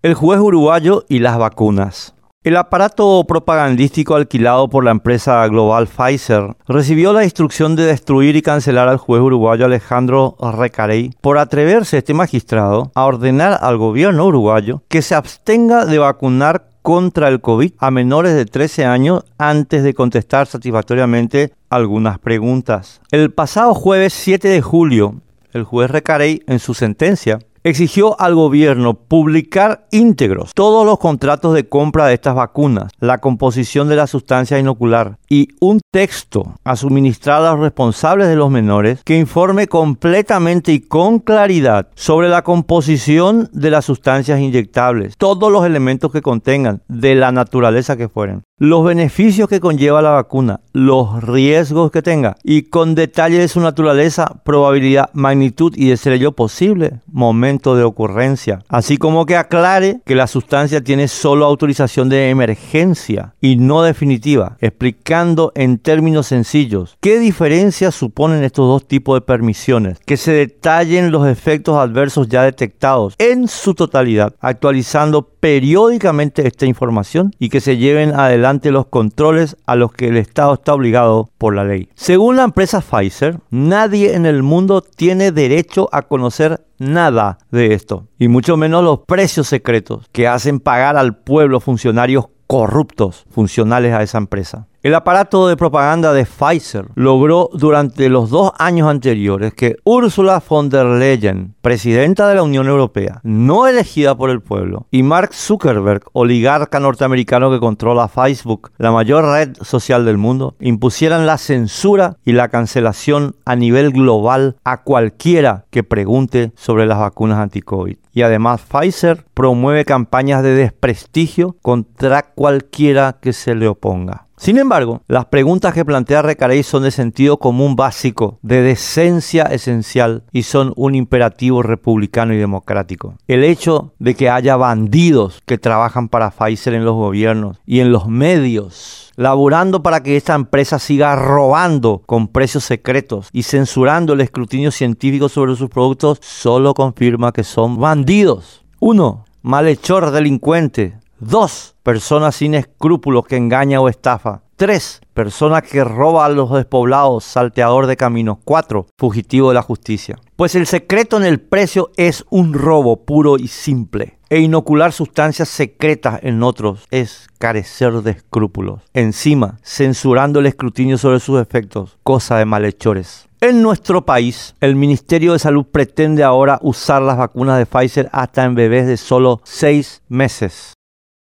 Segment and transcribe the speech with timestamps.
[0.00, 2.14] El juez uruguayo y las vacunas.
[2.44, 8.42] El aparato propagandístico alquilado por la empresa global Pfizer recibió la instrucción de destruir y
[8.42, 14.84] cancelar al juez uruguayo Alejandro Recarey por atreverse este magistrado a ordenar al gobierno uruguayo
[14.86, 19.94] que se abstenga de vacunar contra el COVID a menores de 13 años antes de
[19.94, 23.00] contestar satisfactoriamente algunas preguntas.
[23.10, 25.16] El pasado jueves 7 de julio,
[25.52, 31.68] el juez Recarey en su sentencia exigió al gobierno publicar íntegros todos los contratos de
[31.68, 37.42] compra de estas vacunas, la composición de la sustancia inocular y un texto a suministrar
[37.42, 43.48] a los responsables de los menores que informe completamente y con claridad sobre la composición
[43.52, 48.84] de las sustancias inyectables, todos los elementos que contengan, de la naturaleza que fueren los
[48.84, 54.40] beneficios que conlleva la vacuna, los riesgos que tenga y con detalle de su naturaleza,
[54.44, 60.16] probabilidad, magnitud y de ser ello posible, momento de ocurrencia, así como que aclare que
[60.16, 67.20] la sustancia tiene solo autorización de emergencia y no definitiva, explicando en términos sencillos qué
[67.20, 73.14] diferencias suponen estos dos tipos de permisiones, que se detallen los efectos adversos ya detectados
[73.18, 79.56] en su totalidad, actualizando periódicamente esta información y que se lleven adelante ante los controles
[79.66, 81.88] a los que el Estado está obligado por la ley.
[81.94, 88.06] Según la empresa Pfizer, nadie en el mundo tiene derecho a conocer nada de esto,
[88.18, 94.02] y mucho menos los precios secretos que hacen pagar al pueblo funcionarios corruptos funcionales a
[94.02, 94.66] esa empresa.
[94.80, 100.68] El aparato de propaganda de Pfizer logró durante los dos años anteriores que Ursula von
[100.70, 106.04] der Leyen, presidenta de la Unión Europea, no elegida por el pueblo, y Mark Zuckerberg,
[106.12, 112.30] oligarca norteamericano que controla Facebook, la mayor red social del mundo, impusieran la censura y
[112.30, 117.96] la cancelación a nivel global a cualquiera que pregunte sobre las vacunas anti-COVID.
[118.12, 124.27] Y además Pfizer promueve campañas de desprestigio contra cualquiera que se le oponga.
[124.38, 130.22] Sin embargo, las preguntas que plantea Recarey son de sentido común básico, de decencia esencial
[130.30, 133.16] y son un imperativo republicano y democrático.
[133.26, 137.90] El hecho de que haya bandidos que trabajan para Pfizer en los gobiernos y en
[137.90, 144.20] los medios, laborando para que esta empresa siga robando con precios secretos y censurando el
[144.20, 148.64] escrutinio científico sobre sus productos, solo confirma que son bandidos.
[148.78, 154.42] Uno, malhechor delincuente, Dos, personas sin escrúpulos que engaña o estafa.
[154.54, 158.38] Tres, persona que roba a los despoblados, salteador de caminos.
[158.44, 160.16] Cuatro, fugitivo de la justicia.
[160.36, 164.18] Pues el secreto en el precio es un robo puro y simple.
[164.30, 168.82] E inocular sustancias secretas en otros es carecer de escrúpulos.
[168.94, 173.28] Encima, censurando el escrutinio sobre sus efectos, cosa de malhechores.
[173.40, 178.44] En nuestro país, el Ministerio de Salud pretende ahora usar las vacunas de Pfizer hasta
[178.44, 180.77] en bebés de solo seis meses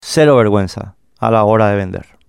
[0.00, 2.19] cero vergüenza a la hora de vender.